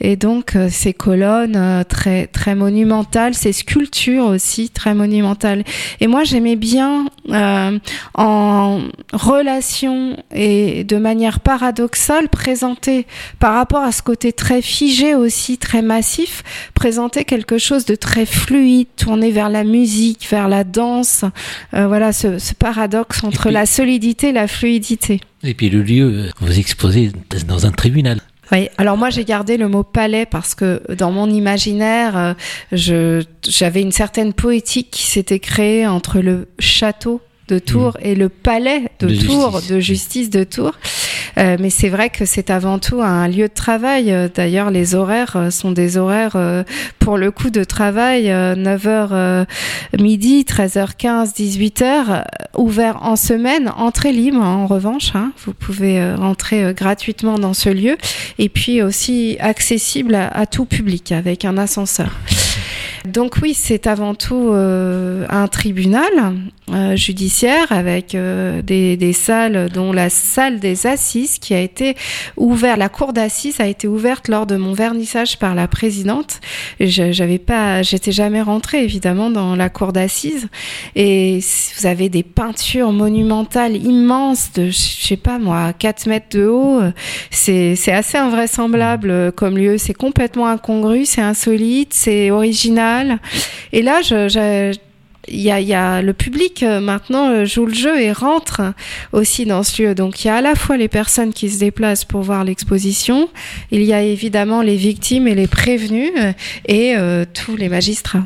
Et 0.00 0.16
donc 0.16 0.56
euh, 0.56 0.68
ces 0.70 0.92
colonnes 0.92 1.56
euh, 1.56 1.84
très 1.84 2.26
très 2.26 2.54
monumentales, 2.54 3.34
ces 3.34 3.52
sculptures 3.52 4.24
aussi 4.24 4.70
très 4.70 4.94
monumentales. 4.94 5.64
Et 6.00 6.06
moi 6.06 6.24
j'aimais 6.24 6.56
bien 6.56 7.06
euh, 7.30 7.78
en 8.14 8.80
relation 9.12 10.16
et 10.34 10.84
de 10.84 10.96
manière 10.96 11.40
paradoxale 11.40 12.28
présenter 12.28 13.06
par 13.38 13.54
rapport 13.54 13.82
à 13.82 13.92
ce 13.92 14.02
côté 14.02 14.32
très 14.32 14.62
figé 14.62 15.14
aussi 15.14 15.58
très 15.58 15.82
massif, 15.82 16.42
présenter 16.74 17.24
quelque 17.24 17.58
chose 17.58 17.84
de 17.84 17.94
très 17.94 18.26
fluide, 18.26 18.88
tourné 18.96 19.30
vers 19.30 19.48
la 19.48 19.64
musique, 19.64 20.26
vers 20.30 20.48
la 20.48 20.64
danse. 20.64 21.24
voilà 21.72 22.12
ce, 22.12 22.38
ce, 22.38 22.54
paradoxe 22.54 23.24
entre 23.24 23.50
la 23.50 23.66
solidité 23.66 24.28
et 24.28 24.32
la 24.32 24.48
fluidité. 24.48 25.20
Et 25.42 25.54
puis 25.54 25.70
le 25.70 25.82
lieu, 25.82 26.30
vous 26.40 26.58
exposez 26.58 27.12
dans 27.46 27.66
un 27.66 27.72
tribunal. 27.72 28.20
Alors 28.76 28.98
moi 28.98 29.08
j'ai 29.08 29.24
gardé 29.24 29.56
le 29.56 29.68
mot 29.68 29.82
palais 29.82 30.26
parce 30.26 30.54
que 30.54 30.82
dans 30.92 31.10
mon 31.10 31.30
imaginaire, 31.30 32.36
euh, 32.72 33.22
j'avais 33.42 33.80
une 33.80 33.92
certaine 33.92 34.34
poétique 34.34 34.90
qui 34.90 35.06
s'était 35.06 35.38
créée 35.38 35.86
entre 35.86 36.20
le 36.20 36.48
château 36.58 37.20
de 37.48 37.58
Tours 37.58 37.96
mm. 38.00 38.06
et 38.06 38.14
le 38.14 38.28
palais 38.28 38.90
de, 39.00 39.14
Tours, 39.14 39.60
de 39.68 39.80
justice 39.80 40.30
de 40.30 40.44
Tours. 40.44 40.74
Euh, 41.38 41.56
mais 41.58 41.70
c'est 41.70 41.88
vrai 41.88 42.10
que 42.10 42.24
c'est 42.24 42.50
avant 42.50 42.78
tout 42.78 43.00
un 43.00 43.26
lieu 43.28 43.48
de 43.48 43.54
travail. 43.54 44.14
D'ailleurs, 44.34 44.70
les 44.70 44.94
horaires 44.94 45.36
euh, 45.36 45.50
sont 45.50 45.72
des 45.72 45.96
horaires 45.96 46.36
euh, 46.36 46.62
pour 46.98 47.16
le 47.16 47.30
coup 47.30 47.50
de 47.50 47.64
travail 47.64 48.26
9h 48.26 49.46
midi, 49.98 50.44
13h15, 50.48 51.34
18h, 51.34 52.24
ouvert 52.56 53.02
en 53.02 53.16
semaine, 53.16 53.72
entrée 53.76 54.12
libre 54.12 54.40
en 54.40 54.66
revanche. 54.66 55.12
Hein. 55.14 55.32
Vous 55.44 55.54
pouvez 55.54 56.14
rentrer 56.14 56.72
gratuitement 56.74 57.38
dans 57.38 57.54
ce 57.54 57.70
lieu 57.70 57.96
et 58.38 58.48
puis 58.48 58.82
aussi 58.82 59.36
accessible 59.40 60.14
à 60.14 60.46
tout 60.46 60.64
public 60.64 61.12
avec 61.12 61.44
un 61.44 61.58
ascenseur. 61.58 62.10
Donc 63.06 63.38
oui, 63.42 63.52
c'est 63.54 63.86
avant 63.86 64.14
tout 64.14 64.50
euh, 64.52 65.26
un 65.28 65.48
tribunal 65.48 66.10
euh, 66.70 66.96
judiciaire 66.96 67.70
avec 67.70 68.14
euh, 68.14 68.62
des, 68.62 68.96
des, 68.96 69.12
salles, 69.12 69.68
dont 69.68 69.92
la 69.92 70.08
salle 70.10 70.60
des 70.60 70.86
assises 70.86 71.38
qui 71.38 71.54
a 71.54 71.60
été 71.60 71.96
ouverte, 72.36 72.78
la 72.78 72.88
cour 72.88 73.12
d'assises 73.12 73.60
a 73.60 73.66
été 73.66 73.88
ouverte 73.88 74.28
lors 74.28 74.46
de 74.46 74.56
mon 74.56 74.72
vernissage 74.72 75.38
par 75.38 75.54
la 75.54 75.68
présidente. 75.68 76.40
J'avais 76.80 77.38
pas, 77.38 77.82
j'étais 77.82 78.12
jamais 78.12 78.42
rentrée 78.42 78.84
évidemment 78.84 79.30
dans 79.30 79.56
la 79.56 79.68
cour 79.68 79.92
d'assises. 79.92 80.48
Et 80.94 81.40
vous 81.78 81.86
avez 81.86 82.08
des 82.08 82.22
peintures 82.22 82.92
monumentales 82.92 83.76
immenses 83.76 84.52
de, 84.54 84.66
je 84.66 84.78
sais 84.78 85.16
pas 85.16 85.38
moi, 85.38 85.72
4 85.72 86.06
mètres 86.06 86.36
de 86.36 86.46
haut. 86.46 86.80
C'est 87.30 87.92
assez 87.92 88.18
invraisemblable 88.18 89.32
comme 89.32 89.58
lieu. 89.58 89.78
C'est 89.78 89.94
complètement 89.94 90.46
incongru, 90.46 91.04
c'est 91.04 91.22
insolite, 91.22 91.92
c'est 91.92 92.30
original 92.30 93.18
et 93.72 93.82
là, 93.82 94.00
je, 94.02 94.74
il 95.28 95.40
y, 95.40 95.74
a, 95.74 96.02
le 96.02 96.12
public 96.12 96.62
euh, 96.62 96.80
maintenant 96.80 97.30
euh, 97.30 97.44
joue 97.44 97.66
le 97.66 97.74
jeu 97.74 98.00
et 98.00 98.12
rentre 98.12 98.60
aussi 99.12 99.46
dans 99.46 99.62
ce 99.62 99.82
lieu. 99.82 99.94
Donc 99.94 100.24
il 100.24 100.28
y 100.28 100.30
a 100.30 100.36
à 100.36 100.40
la 100.40 100.54
fois 100.54 100.76
les 100.76 100.88
personnes 100.88 101.32
qui 101.32 101.48
se 101.48 101.60
déplacent 101.60 102.04
pour 102.04 102.22
voir 102.22 102.44
l'exposition, 102.44 103.28
il 103.70 103.82
y 103.82 103.92
a 103.92 104.02
évidemment 104.02 104.62
les 104.62 104.76
victimes 104.76 105.28
et 105.28 105.34
les 105.34 105.46
prévenus 105.46 106.10
euh, 106.18 106.32
et 106.66 106.94
tous 107.34 107.56
les 107.56 107.68
magistrats. 107.68 108.24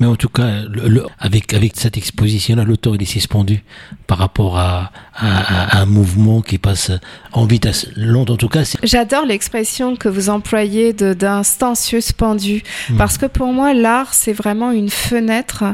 Mais 0.00 0.06
en 0.06 0.16
tout 0.16 0.28
cas, 0.28 0.62
avec, 1.18 1.54
avec 1.54 1.72
cette 1.76 1.96
exposition-là, 1.96 2.64
l'auteur 2.64 2.94
est 3.00 3.04
suspendu 3.04 3.62
par 4.06 4.18
rapport 4.18 4.58
à, 4.58 4.92
un 5.20 5.86
mouvement 5.86 6.42
qui 6.42 6.58
passe 6.58 6.90
en 7.32 7.44
vitesse 7.44 7.86
lente. 7.96 8.30
En 8.30 8.36
tout 8.36 8.48
cas, 8.48 8.62
j'adore 8.82 9.26
l'expression 9.26 9.96
que 9.96 10.08
vous 10.08 10.30
employez 10.30 10.92
d'instant 10.92 11.74
suspendu, 11.74 12.62
hmm. 12.90 12.96
parce 12.96 13.18
que 13.18 13.26
pour 13.26 13.52
moi, 13.52 13.74
l'art 13.74 14.14
c'est 14.14 14.32
vraiment 14.32 14.70
une 14.70 14.90
fenêtre 14.90 15.64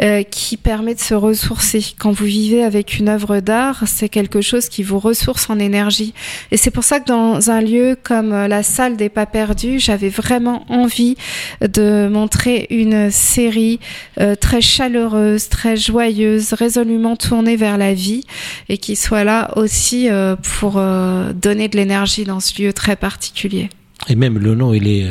euh, 0.00 0.22
qui 0.22 0.56
permet 0.56 0.94
de 0.94 1.00
se 1.00 1.14
ressourcer. 1.14 1.84
Quand 1.98 2.12
vous 2.12 2.24
vivez 2.24 2.62
avec 2.62 2.98
une 2.98 3.08
œuvre 3.08 3.40
d'art, 3.40 3.84
c'est 3.86 4.08
quelque 4.08 4.40
chose 4.40 4.68
qui 4.68 4.82
vous 4.82 4.98
ressource 4.98 5.50
en 5.50 5.58
énergie. 5.58 6.14
Et 6.50 6.56
c'est 6.56 6.70
pour 6.70 6.84
ça 6.84 7.00
que 7.00 7.06
dans 7.06 7.50
un 7.50 7.60
lieu 7.60 7.96
comme 8.02 8.32
euh, 8.32 8.48
la 8.48 8.62
salle 8.62 8.96
des 8.96 9.08
pas 9.08 9.26
perdus, 9.26 9.78
j'avais 9.78 10.08
vraiment 10.08 10.64
envie 10.70 11.16
de 11.60 12.08
montrer 12.10 12.66
une 12.70 13.10
série 13.10 13.80
euh, 14.20 14.34
très 14.34 14.60
chaleureuse, 14.60 15.48
très 15.48 15.76
joyeuse, 15.76 16.52
résolument 16.52 17.16
tournée 17.16 17.56
vers 17.56 17.78
la 17.78 17.94
vie 17.94 18.24
et 18.68 18.78
qui 18.78 18.91
soit 18.96 19.24
là 19.24 19.50
aussi 19.56 20.08
pour 20.42 20.72
donner 20.72 21.68
de 21.68 21.76
l'énergie 21.76 22.24
dans 22.24 22.40
ce 22.40 22.60
lieu 22.62 22.72
très 22.72 22.96
particulier. 22.96 23.70
Et 24.08 24.16
même 24.16 24.38
le 24.38 24.54
nom, 24.54 24.74
il 24.74 24.88
est, 24.88 25.06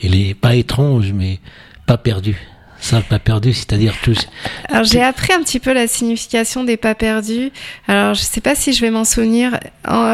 il 0.00 0.14
est 0.14 0.34
pas 0.34 0.54
étrange, 0.54 1.12
mais 1.12 1.38
pas 1.86 1.98
perdu. 1.98 2.36
Ça, 2.82 3.00
pas 3.00 3.20
perdu, 3.20 3.52
c'est-à-dire 3.52 3.94
tous. 4.02 4.26
Alors 4.68 4.82
j'ai 4.82 5.00
appris 5.00 5.32
un 5.32 5.40
petit 5.44 5.60
peu 5.60 5.72
la 5.72 5.86
signification 5.86 6.64
des 6.64 6.76
pas 6.76 6.96
perdus. 6.96 7.52
Alors 7.86 8.14
je 8.14 8.22
sais 8.22 8.40
pas 8.40 8.56
si 8.56 8.72
je 8.72 8.80
vais 8.80 8.90
m'en 8.90 9.04
souvenir. 9.04 9.60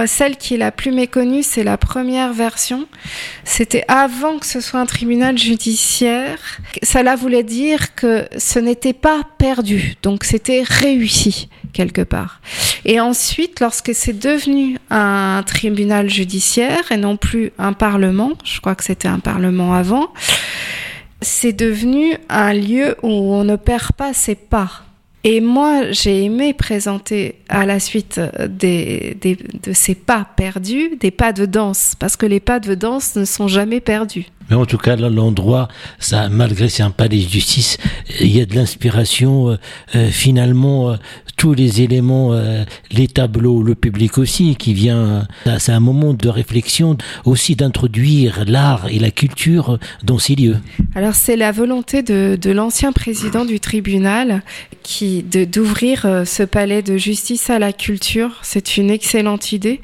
celle 0.06 0.36
qui 0.36 0.54
est 0.54 0.58
la 0.58 0.70
plus 0.70 0.92
méconnue, 0.92 1.42
c'est 1.42 1.64
la 1.64 1.78
première 1.78 2.34
version. 2.34 2.86
C'était 3.44 3.84
avant 3.88 4.38
que 4.38 4.44
ce 4.44 4.60
soit 4.60 4.80
un 4.80 4.86
tribunal 4.86 5.38
judiciaire. 5.38 6.38
Cela 6.82 7.16
voulait 7.16 7.42
dire 7.42 7.94
que 7.94 8.28
ce 8.36 8.58
n'était 8.58 8.92
pas 8.92 9.22
perdu, 9.38 9.94
donc 10.02 10.24
c'était 10.24 10.62
réussi 10.62 11.48
Et 12.84 13.00
ensuite, 13.00 13.60
lorsque 13.60 13.94
c'est 13.94 14.18
devenu 14.18 14.78
un 14.90 15.42
tribunal 15.46 16.10
judiciaire 16.10 16.90
et 16.90 16.96
non 16.96 17.16
plus 17.16 17.52
un 17.58 17.72
parlement, 17.72 18.32
je 18.44 18.60
crois 18.60 18.74
que 18.74 18.84
c'était 18.84 19.08
un 19.08 19.18
parlement 19.18 19.74
avant, 19.74 20.12
c'est 21.20 21.52
devenu 21.52 22.16
un 22.28 22.52
lieu 22.52 22.96
où 23.02 23.08
on 23.08 23.44
ne 23.44 23.56
perd 23.56 23.92
pas 23.92 24.12
ses 24.12 24.34
pas. 24.34 24.70
Et 25.24 25.40
moi, 25.40 25.90
j'ai 25.90 26.24
aimé 26.24 26.54
présenter 26.54 27.40
à 27.48 27.66
la 27.66 27.80
suite 27.80 28.20
des, 28.48 29.16
de 29.20 29.72
ces 29.72 29.94
pas 29.94 30.26
perdus, 30.36 30.96
des 31.00 31.10
pas 31.10 31.32
de 31.32 31.44
danse, 31.44 31.94
parce 31.98 32.16
que 32.16 32.24
les 32.24 32.40
pas 32.40 32.60
de 32.60 32.74
danse 32.74 33.16
ne 33.16 33.24
sont 33.24 33.48
jamais 33.48 33.80
perdus. 33.80 34.26
Mais 34.50 34.56
en 34.56 34.66
tout 34.66 34.78
cas, 34.78 34.96
l'endroit, 34.96 35.68
ça, 35.98 36.28
malgré 36.28 36.68
c'est 36.68 36.82
un 36.82 36.90
palais 36.90 37.22
de 37.22 37.28
justice, 37.28 37.78
il 38.20 38.34
y 38.34 38.40
a 38.40 38.46
de 38.46 38.54
l'inspiration. 38.54 39.50
Euh, 39.50 39.56
euh, 39.94 40.08
finalement, 40.10 40.90
euh, 40.90 40.96
tous 41.36 41.54
les 41.54 41.82
éléments, 41.82 42.32
les 42.90 43.06
tableaux, 43.06 43.62
le 43.62 43.76
public 43.76 44.18
aussi, 44.18 44.56
qui 44.56 44.74
vient. 44.74 45.28
c'est 45.60 45.70
un 45.70 45.78
moment 45.78 46.12
de 46.12 46.28
réflexion, 46.28 46.98
aussi 47.24 47.54
d'introduire 47.54 48.42
l'art 48.44 48.88
et 48.88 48.98
la 48.98 49.12
culture 49.12 49.78
dans 50.02 50.18
ces 50.18 50.34
lieux. 50.34 50.56
Alors, 50.96 51.14
c'est 51.14 51.36
la 51.36 51.52
volonté 51.52 52.02
de, 52.02 52.36
de 52.40 52.50
l'ancien 52.50 52.90
président 52.90 53.44
du 53.44 53.60
tribunal 53.60 54.42
qui 54.82 55.22
d'ouvrir 55.22 56.24
ce 56.24 56.42
palais 56.42 56.82
de 56.82 56.96
justice 56.96 57.50
à 57.50 57.60
la 57.60 57.72
culture. 57.72 58.32
C'est 58.42 58.76
une 58.76 58.90
excellente 58.90 59.52
idée, 59.52 59.80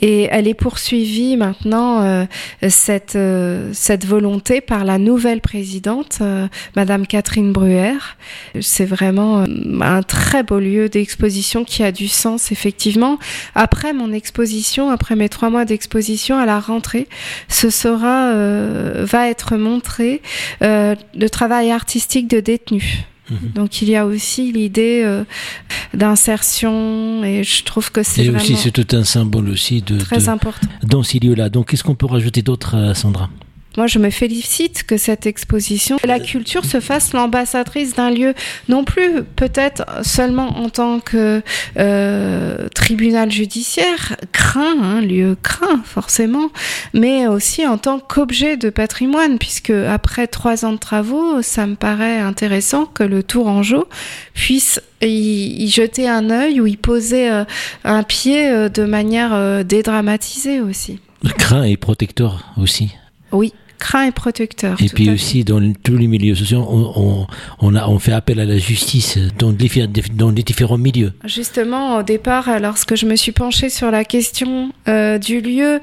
et 0.00 0.28
elle 0.30 0.48
est 0.48 0.54
poursuivie 0.54 1.36
maintenant 1.36 2.26
cette 2.62 3.18
cette 3.72 4.03
volonté 4.04 4.60
par 4.60 4.84
la 4.84 4.98
nouvelle 4.98 5.40
présidente, 5.40 6.18
euh, 6.20 6.48
Madame 6.76 7.06
Catherine 7.06 7.52
Bruer. 7.52 7.98
C'est 8.60 8.84
vraiment 8.84 9.40
euh, 9.40 9.46
un 9.80 10.02
très 10.02 10.42
beau 10.42 10.58
lieu 10.58 10.88
d'exposition 10.88 11.64
qui 11.64 11.82
a 11.82 11.92
du 11.92 12.08
sens, 12.08 12.52
effectivement. 12.52 13.18
Après 13.54 13.92
mon 13.92 14.12
exposition, 14.12 14.90
après 14.90 15.16
mes 15.16 15.28
trois 15.28 15.50
mois 15.50 15.64
d'exposition 15.64 16.38
à 16.38 16.46
la 16.46 16.60
rentrée, 16.60 17.08
ce 17.48 17.70
sera, 17.70 18.32
euh, 18.32 19.04
va 19.08 19.28
être 19.28 19.56
montré 19.56 20.22
le 20.60 21.28
travail 21.28 21.70
artistique 21.70 22.28
de 22.28 22.40
détenus. 22.40 22.98
Mhm. 23.30 23.52
Donc 23.54 23.80
il 23.80 23.88
y 23.88 23.96
a 23.96 24.04
aussi 24.04 24.52
l'idée 24.52 25.06
d'insertion 25.94 27.24
et 27.24 27.42
je 27.42 27.64
trouve 27.64 27.90
que 27.90 28.02
c'est 28.02 28.26
et 28.26 28.30
aussi 28.30 28.56
c'est 28.56 28.70
tout 28.70 28.86
un 28.94 29.04
symbole 29.04 29.48
aussi 29.48 29.80
de 29.80 29.98
très 29.98 30.28
important 30.28 30.68
dans 30.82 31.02
ces 31.02 31.18
lieux-là. 31.18 31.48
Donc 31.48 31.68
qu'est-ce 31.70 31.84
qu'on 31.84 31.94
peut 31.94 32.06
rajouter 32.06 32.42
d'autre, 32.42 32.92
Sandra? 32.94 33.30
Moi, 33.76 33.88
je 33.88 33.98
me 33.98 34.10
félicite 34.10 34.84
que 34.84 34.96
cette 34.96 35.26
exposition, 35.26 35.98
la 36.04 36.20
culture 36.20 36.64
se 36.64 36.78
fasse 36.78 37.12
l'ambassadrice 37.12 37.94
d'un 37.94 38.10
lieu, 38.10 38.34
non 38.68 38.84
plus 38.84 39.24
peut-être 39.24 39.84
seulement 40.04 40.58
en 40.58 40.68
tant 40.68 41.00
que 41.00 41.42
euh, 41.76 42.68
tribunal 42.68 43.32
judiciaire, 43.32 44.16
craint, 44.30 44.76
hein, 44.80 45.00
lieu 45.00 45.36
craint 45.42 45.82
forcément, 45.84 46.50
mais 46.92 47.26
aussi 47.26 47.66
en 47.66 47.76
tant 47.76 47.98
qu'objet 47.98 48.56
de 48.56 48.70
patrimoine, 48.70 49.38
puisque 49.38 49.70
après 49.70 50.28
trois 50.28 50.64
ans 50.64 50.72
de 50.72 50.78
travaux, 50.78 51.42
ça 51.42 51.66
me 51.66 51.74
paraît 51.74 52.18
intéressant 52.18 52.86
que 52.86 53.02
le 53.02 53.24
Tourangeau 53.24 53.88
puisse 54.34 54.80
y, 55.02 55.68
jeter 55.68 56.08
un 56.08 56.30
œil 56.30 56.60
ou 56.60 56.66
y 56.66 56.76
poser 56.76 57.28
euh, 57.28 57.44
un 57.82 58.04
pied 58.04 58.48
euh, 58.48 58.68
de 58.68 58.84
manière 58.84 59.64
dédramatisée 59.64 60.60
aussi. 60.60 61.00
Craint 61.38 61.64
et 61.64 61.76
protecteur 61.76 62.52
aussi. 62.56 62.92
Oui 63.32 63.52
craint 63.84 64.04
et 64.04 64.12
protecteur. 64.12 64.80
Et 64.82 64.88
puis 64.88 65.10
aussi 65.10 65.44
dans 65.44 65.60
tous 65.82 65.98
les 65.98 66.06
milieux 66.06 66.34
sociaux, 66.34 66.66
on, 66.66 67.26
on, 67.60 67.74
a, 67.74 67.86
on 67.86 67.98
fait 67.98 68.14
appel 68.14 68.40
à 68.40 68.46
la 68.46 68.56
justice 68.56 69.18
dans 69.38 69.50
les, 69.50 69.68
dans 70.14 70.30
les 70.30 70.42
différents 70.42 70.78
milieux. 70.78 71.12
Justement, 71.26 71.98
au 71.98 72.02
départ, 72.02 72.48
lorsque 72.60 72.94
je 72.94 73.04
me 73.04 73.14
suis 73.14 73.32
penchée 73.32 73.68
sur 73.68 73.90
la 73.90 74.06
question 74.06 74.72
euh, 74.88 75.18
du 75.18 75.42
lieu, 75.42 75.80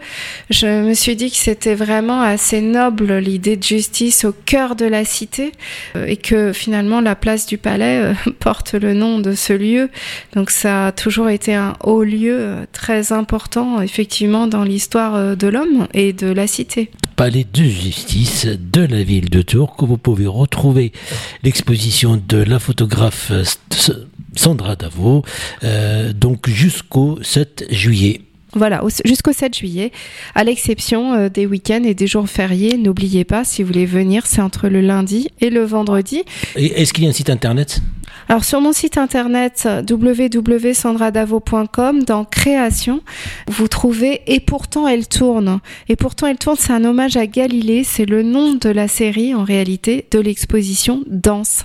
je 0.50 0.65
me 0.88 0.96
suis 0.96 1.15
dit 1.15 1.29
que 1.29 1.38
c'était 1.38 1.75
vraiment 1.75 2.22
assez 2.22 2.62
noble 2.62 3.20
l'idée 3.20 3.55
de 3.55 3.62
justice 3.63 4.25
au 4.25 4.31
cœur 4.31 4.75
de 4.75 4.86
la 4.86 5.05
cité 5.05 5.51
euh, 5.96 6.08
et 6.08 6.17
que 6.17 6.53
finalement 6.53 7.01
la 7.01 7.15
place 7.15 7.46
du 7.46 7.60
palais 7.60 8.01
euh, 8.01 8.13
porte 8.39 8.74
le 8.74 8.96
nom 8.96 9.20
de 9.20 9.34
ce 9.34 9.53
lieu. 9.53 9.91
Donc 10.34 10.50
ça 10.50 10.88
a 10.88 10.91
toujours 10.91 11.29
été 11.29 11.53
un 11.53 11.74
haut 11.84 12.03
lieu 12.03 12.55
très 12.72 13.13
important 13.13 13.79
effectivement 13.79 14.48
dans 14.48 14.63
l'histoire 14.63 15.38
de 15.38 15.48
l'homme 15.48 15.88
et 15.93 16.13
de 16.13 16.25
la 16.25 16.48
cité. 16.48 16.89
Palais 17.22 17.46
de 17.54 17.63
justice 17.66 18.48
de 18.48 18.82
la 18.82 19.04
ville 19.04 19.30
de 19.30 19.44
Tours 19.44 19.75
que 19.75 19.86
vous 19.86 20.00
pouvez 20.00 20.25
retrouver 20.25 20.92
l'exposition 21.44 22.20
de 22.28 22.38
la 22.38 22.58
photographe 22.58 23.32
Sandra 24.36 24.75
Davo 24.75 25.24
euh, 25.63 26.13
donc 26.13 26.50
jusqu'au 26.50 27.20
7 27.22 27.68
juillet. 27.70 28.22
Voilà, 28.54 28.82
jusqu'au 29.06 29.34
7 29.34 29.56
juillet, 29.56 29.92
à 30.34 30.44
l'exception 30.44 31.13
euh, 31.13 31.30
des 31.30 31.46
week-ends 31.46 31.84
et 31.84 31.94
des 31.94 32.08
jours 32.08 32.28
fériés. 32.28 32.75
N'oubliez 32.75 33.24
pas, 33.24 33.44
si 33.44 33.62
vous 33.62 33.68
voulez 33.68 33.86
venir, 33.86 34.25
c'est 34.25 34.42
entre 34.42 34.68
le 34.68 34.82
lundi 34.82 35.30
et 35.42 35.51
le 35.51 35.63
vendredi. 35.63 36.24
Est-ce 36.56 36.92
qu'il 36.92 37.04
y 37.04 37.08
a 37.08 37.12
un 37.12 37.13
site 37.13 37.30
internet? 37.30 37.84
Alors 38.30 38.44
sur 38.44 38.62
mon 38.62 38.74
site 38.74 38.98
internet 38.98 39.68
www.sandradavo.com, 39.90 42.04
dans 42.04 42.25
Création, 42.25 43.01
vous 43.48 43.68
trouvez 43.68 44.22
Et 44.28 44.40
pourtant 44.40 44.88
elle 44.88 45.08
tourne. 45.08 45.60
Et 45.90 45.96
pourtant 45.96 46.28
elle 46.28 46.38
tourne, 46.38 46.58
c'est 46.60 46.74
un 46.74 46.86
hommage 46.86 47.18
à 47.18 47.25
Galilée, 47.28 47.84
c'est 47.84 48.06
le 48.06 48.22
nom 48.24 48.54
de 48.54 48.70
la 48.70 48.88
série 48.88 49.36
en 49.36 49.44
réalité 49.44 50.08
de 50.12 50.20
l'exposition 50.20 51.04
Danse. 51.08 51.63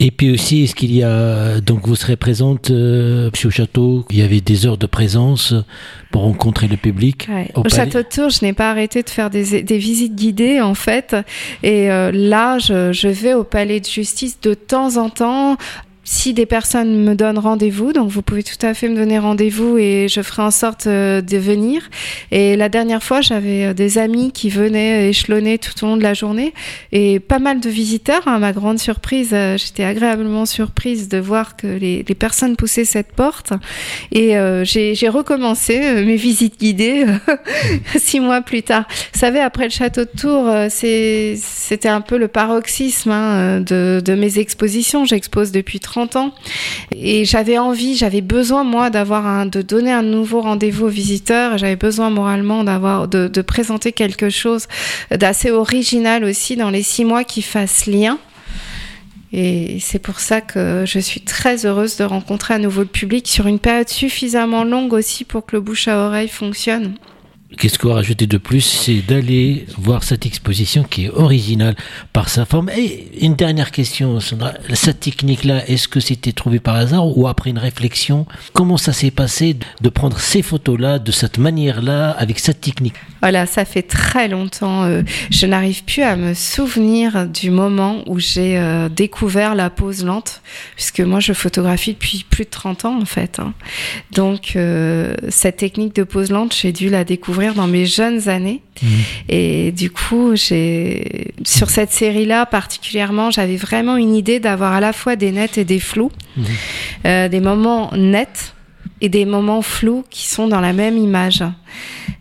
Et 0.00 0.10
puis 0.10 0.32
aussi, 0.32 0.64
est-ce 0.64 0.74
qu'il 0.74 0.94
y 0.94 1.04
a 1.04 1.60
donc 1.60 1.86
vous 1.86 1.94
serez 1.94 2.16
présente 2.16 2.70
euh, 2.70 3.30
au 3.44 3.50
château 3.50 4.04
Il 4.10 4.18
y 4.18 4.22
avait 4.22 4.40
des 4.40 4.66
heures 4.66 4.76
de 4.76 4.86
présence 4.86 5.54
pour 6.10 6.22
rencontrer 6.22 6.66
le 6.66 6.76
public. 6.76 7.28
Au, 7.54 7.68
château 7.68 7.98
de 7.98 8.08
Tours, 8.08 8.30
je 8.30 8.44
n'ai 8.44 8.52
pas 8.52 8.70
arrêté 8.70 9.04
de 9.04 9.10
faire 9.10 9.30
des, 9.30 9.62
visites 9.78 10.16
guidées 10.16 10.60
en 10.60 10.74
fait. 10.74 11.14
Et 11.62 11.92
euh, 11.92 12.10
là, 12.12 12.58
je, 12.58 12.92
je 12.92 13.06
vais 13.06 13.34
au 13.34 13.44
palais 13.44 13.78
de 13.78 13.86
justice 13.86 14.40
de 14.40 14.54
temps 14.54 14.96
en 14.96 15.10
temps 15.10 15.56
si 16.04 16.34
des 16.34 16.44
personnes 16.44 17.02
me 17.02 17.14
donnent 17.14 17.38
rendez-vous, 17.38 17.94
donc 17.94 18.10
vous 18.10 18.20
pouvez 18.20 18.42
tout 18.42 18.64
à 18.64 18.74
fait 18.74 18.88
me 18.88 18.94
donner 18.94 19.18
rendez-vous 19.18 19.78
et 19.78 20.06
je 20.08 20.20
ferai 20.20 20.42
en 20.42 20.50
sorte 20.50 20.86
euh, 20.86 21.22
de 21.22 21.38
venir. 21.38 21.88
Et 22.30 22.56
la 22.56 22.68
dernière 22.68 23.02
fois, 23.02 23.22
j'avais 23.22 23.64
euh, 23.64 23.74
des 23.74 23.96
amis 23.96 24.30
qui 24.30 24.50
venaient 24.50 25.08
échelonner 25.08 25.58
tout 25.58 25.72
au 25.82 25.88
long 25.88 25.96
de 25.96 26.02
la 26.02 26.12
journée 26.12 26.52
et 26.92 27.20
pas 27.20 27.38
mal 27.38 27.60
de 27.60 27.70
visiteurs. 27.70 28.28
À 28.28 28.34
hein, 28.34 28.38
ma 28.38 28.52
grande 28.52 28.78
surprise, 28.78 29.30
euh, 29.32 29.56
j'étais 29.56 29.84
agréablement 29.84 30.44
surprise 30.44 31.08
de 31.08 31.18
voir 31.18 31.56
que 31.56 31.66
les, 31.66 32.04
personnes 32.14 32.54
poussaient 32.56 32.84
cette 32.84 33.12
porte. 33.12 33.52
Et 34.12 34.34
j'ai 34.64 35.08
recommencé 35.08 36.04
mes 36.04 36.14
visites 36.14 36.60
guidées 36.60 37.04
six 37.96 38.20
mois 38.20 38.40
plus 38.40 38.62
tard. 38.62 38.84
Vous 39.12 39.18
savez, 39.18 39.40
après 39.40 39.64
le 39.64 39.70
château 39.70 40.02
de 40.02 40.10
Tours, 40.16 40.48
c'était 40.68 41.88
un 41.88 42.00
peu 42.00 42.18
le 42.18 42.28
paroxysme 42.28 43.10
hein, 43.10 43.60
de, 43.60 44.00
de 44.02 44.14
mes 44.14 44.38
expositions. 44.38 45.04
J'expose 45.04 45.50
depuis 45.50 45.80
30 45.80 45.93
ans. 46.16 46.32
Et 46.94 47.24
j'avais 47.24 47.58
envie, 47.58 47.96
j'avais 47.96 48.20
besoin, 48.20 48.64
moi, 48.64 48.90
d'avoir 48.90 49.26
un, 49.26 49.46
de 49.46 49.62
donner 49.62 49.92
un 49.92 50.02
nouveau 50.02 50.40
rendez-vous 50.40 50.86
aux 50.86 50.90
visiteurs. 50.90 51.58
J'avais 51.58 51.76
besoin 51.76 52.10
moralement 52.10 52.64
d'avoir, 52.64 53.08
de, 53.08 53.28
de 53.28 53.42
présenter 53.42 53.92
quelque 53.92 54.30
chose 54.30 54.66
d'assez 55.10 55.50
original 55.50 56.24
aussi 56.24 56.56
dans 56.56 56.70
les 56.70 56.82
six 56.82 57.04
mois 57.04 57.24
qui 57.24 57.42
fasse 57.42 57.86
lien. 57.86 58.18
Et 59.32 59.78
c'est 59.80 59.98
pour 59.98 60.20
ça 60.20 60.40
que 60.40 60.84
je 60.86 61.00
suis 61.00 61.20
très 61.20 61.66
heureuse 61.66 61.96
de 61.96 62.04
rencontrer 62.04 62.54
à 62.54 62.58
nouveau 62.58 62.82
le 62.82 62.86
public 62.86 63.26
sur 63.26 63.48
une 63.48 63.58
période 63.58 63.88
suffisamment 63.88 64.62
longue 64.62 64.92
aussi 64.92 65.24
pour 65.24 65.44
que 65.44 65.56
le 65.56 65.60
bouche 65.60 65.88
à 65.88 65.98
oreille 66.06 66.28
fonctionne. 66.28 66.94
Qu'est-ce 67.56 67.78
qu'on 67.78 67.88
va 67.88 67.94
rajouter 67.94 68.26
de 68.26 68.38
plus 68.38 68.60
C'est 68.60 69.00
d'aller 69.00 69.66
voir 69.78 70.02
cette 70.02 70.26
exposition 70.26 70.84
qui 70.84 71.06
est 71.06 71.10
originale 71.10 71.74
par 72.12 72.28
sa 72.28 72.44
forme. 72.44 72.70
Et 72.70 73.08
une 73.20 73.34
dernière 73.34 73.70
question, 73.70 74.20
Sandra. 74.20 74.54
Cette 74.72 75.00
technique-là, 75.00 75.68
est-ce 75.68 75.88
que 75.88 76.00
c'était 76.00 76.32
trouvé 76.32 76.58
par 76.58 76.76
hasard 76.76 77.16
ou 77.16 77.28
après 77.28 77.50
une 77.50 77.58
réflexion 77.58 78.26
Comment 78.52 78.76
ça 78.76 78.92
s'est 78.92 79.10
passé 79.10 79.56
de 79.80 79.88
prendre 79.88 80.18
ces 80.18 80.42
photos-là 80.42 80.98
de 80.98 81.12
cette 81.12 81.38
manière-là 81.38 82.10
avec 82.10 82.38
cette 82.38 82.60
technique 82.60 82.94
Voilà, 83.20 83.46
ça 83.46 83.64
fait 83.64 83.82
très 83.82 84.28
longtemps. 84.28 84.84
Euh, 84.84 85.02
je 85.30 85.46
n'arrive 85.46 85.84
plus 85.84 86.02
à 86.02 86.16
me 86.16 86.34
souvenir 86.34 87.26
du 87.26 87.50
moment 87.50 88.02
où 88.06 88.18
j'ai 88.18 88.58
euh, 88.58 88.88
découvert 88.88 89.54
la 89.54 89.70
pose 89.70 90.04
lente, 90.04 90.42
puisque 90.76 91.00
moi 91.00 91.20
je 91.20 91.32
photographie 91.32 91.92
depuis 91.92 92.24
plus 92.28 92.44
de 92.44 92.50
30 92.50 92.84
ans 92.86 93.00
en 93.00 93.04
fait. 93.04 93.38
Hein. 93.38 93.52
Donc 94.12 94.52
euh, 94.56 95.14
cette 95.28 95.58
technique 95.58 95.94
de 95.94 96.04
pose 96.04 96.30
lente, 96.30 96.54
j'ai 96.54 96.72
dû 96.72 96.88
la 96.88 97.04
découvrir 97.04 97.43
dans 97.52 97.66
mes 97.66 97.84
jeunes 97.84 98.30
années. 98.30 98.62
Mmh. 98.82 98.86
Et 99.28 99.72
du 99.72 99.90
coup, 99.90 100.34
j'ai 100.34 101.34
sur 101.44 101.68
cette 101.68 101.92
série-là 101.92 102.46
particulièrement, 102.46 103.30
j'avais 103.30 103.56
vraiment 103.56 103.96
une 103.96 104.14
idée 104.14 104.40
d'avoir 104.40 104.72
à 104.72 104.80
la 104.80 104.94
fois 104.94 105.16
des 105.16 105.32
nets 105.32 105.58
et 105.58 105.64
des 105.64 105.80
flous, 105.80 106.12
mmh. 106.36 106.42
euh, 107.04 107.28
des 107.28 107.40
moments 107.40 107.90
nets 107.94 108.54
et 109.02 109.10
des 109.10 109.26
moments 109.26 109.60
flous 109.60 110.04
qui 110.08 110.26
sont 110.26 110.48
dans 110.48 110.60
la 110.60 110.72
même 110.72 110.96
image. 110.96 111.44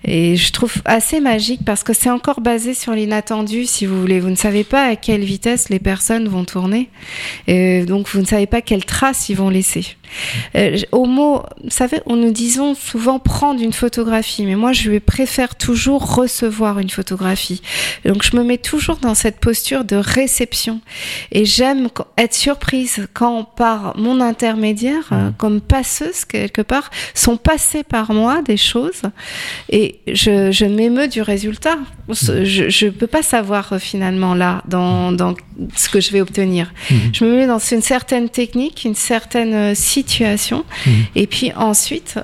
Et 0.04 0.36
je 0.36 0.52
trouve 0.52 0.74
assez 0.84 1.22
magique 1.22 1.62
parce 1.66 1.84
que 1.84 1.94
c'est 1.94 2.10
encore 2.10 2.42
basé 2.42 2.74
sur 2.74 2.92
l'inattendu, 2.94 3.66
si 3.66 3.86
vous 3.86 4.00
voulez. 4.00 4.20
Vous 4.20 4.30
ne 4.30 4.36
savez 4.36 4.64
pas 4.66 4.86
à 4.86 4.96
quelle 4.96 5.24
vitesse 5.24 5.70
les 5.70 5.80
personnes 5.80 6.28
vont 6.28 6.44
tourner. 6.44 6.90
Et 7.48 7.86
donc, 7.86 8.10
vous 8.10 8.20
ne 8.20 8.26
savez 8.26 8.48
pas 8.48 8.62
quelles 8.62 8.86
traces 8.86 9.30
ils 9.30 9.38
vont 9.38 9.50
laisser. 9.50 9.96
Euh, 10.56 10.78
au 10.92 11.06
mot, 11.06 11.44
vous 11.64 11.70
savez, 11.70 12.02
on 12.06 12.16
nous 12.16 12.32
disons 12.32 12.76
souvent 12.76 13.20
prendre 13.20 13.62
une 13.62 13.74
photographie, 13.74 14.46
mais 14.46 14.56
moi, 14.56 14.72
je 14.72 14.98
préfère 15.00 15.56
toujours 15.56 16.16
recevoir 16.16 16.80
une 16.80 16.90
photographie. 16.90 17.62
Donc, 18.06 18.24
je 18.24 18.36
me 18.38 18.44
mets 18.44 18.58
toujours 18.58 18.98
dans 18.98 19.16
cette 19.16 19.40
posture 19.40 19.84
de 19.84 19.96
réception. 19.96 20.82
Et 21.32 21.46
j'aime 21.46 21.90
être 22.18 22.34
surprise 22.34 23.08
quand, 23.14 23.44
par 23.44 23.98
mon 23.98 24.22
intermédiaire, 24.22 25.12
mmh. 25.12 25.34
comme 25.38 25.62
passeuse 25.62 26.26
quelque 26.26 26.62
part, 26.62 26.90
sont 27.14 27.38
passées 27.38 27.84
par 27.84 28.14
moi 28.14 28.42
des 28.42 28.58
choses. 28.58 29.02
Et 29.70 30.00
je, 30.08 30.52
je 30.52 30.66
m'émeus 30.66 31.08
du 31.08 31.22
résultat. 31.22 31.78
Je 32.10 32.86
ne 32.86 32.92
peux 32.92 33.08
pas 33.08 33.24
savoir 33.24 33.74
euh, 33.74 33.80
finalement 33.80 34.34
là, 34.34 34.62
dans, 34.68 35.12
dans, 35.12 35.36
ce 35.76 35.90
que 35.90 36.02
je 36.02 36.12
vais 36.12 36.22
obtenir. 36.22 36.74
Mhm. 36.90 36.98
Je 37.14 37.26
me 37.26 37.36
mets 37.36 37.48
dans 37.48 37.60
une 37.60 37.82
certaine 37.82 38.30
technique, 38.30 38.84
une 38.84 38.96
certaine 38.96 39.54
euh, 39.54 39.76
situation. 39.76 40.66
Mhm. 40.86 40.94
Et 41.16 41.28
puis 41.28 41.52
ensuite, 41.54 42.20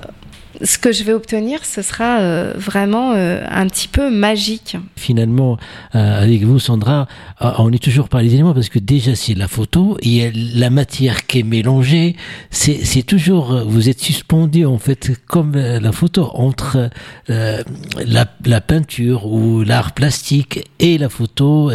ce 0.62 0.78
que 0.78 0.92
je 0.92 1.04
vais 1.04 1.12
obtenir, 1.12 1.64
ce 1.64 1.82
sera 1.82 2.20
euh, 2.20 2.52
vraiment 2.56 3.12
euh, 3.14 3.42
un 3.48 3.66
petit 3.66 3.88
peu 3.88 4.10
magique. 4.10 4.76
Finalement, 4.96 5.58
euh, 5.94 6.22
avec 6.22 6.42
vous, 6.42 6.58
Sandra, 6.58 7.08
on 7.40 7.72
est 7.72 7.82
toujours 7.82 8.08
par 8.08 8.20
les 8.20 8.34
éléments 8.34 8.52
parce 8.52 8.68
que 8.68 8.78
déjà 8.78 9.14
c'est 9.14 9.34
la 9.34 9.48
photo 9.48 9.96
et 10.02 10.30
la 10.32 10.70
matière 10.70 11.26
qui 11.26 11.40
est 11.40 11.42
mélangée, 11.42 12.16
c'est 12.50 13.02
toujours, 13.02 13.64
vous 13.66 13.88
êtes 13.88 14.00
suspendu 14.00 14.66
en 14.66 14.78
fait 14.78 15.12
comme 15.26 15.56
la 15.56 15.92
photo 15.92 16.30
entre 16.34 16.90
la, 17.28 18.26
la, 18.44 18.60
peinture 18.60 19.26
ou 19.26 19.62
l'art 19.62 19.92
plastique 19.92 20.68
et 20.78 20.98
la 20.98 21.08
photo. 21.08 21.70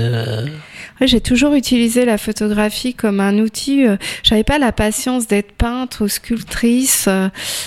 J'ai 1.02 1.22
toujours 1.22 1.54
utilisé 1.56 2.06
la 2.06 2.20
photographie 2.20 2.94
comme 2.94 3.20
un 3.20 3.40
outil. 3.40 3.86
J'avais 4.22 4.44
pas 4.44 4.60
la 4.60 4.72
patience 4.72 5.28
d'être 5.28 5.54
peintre 5.54 6.06
ou 6.06 6.08
sculptrice. 6.08 7.10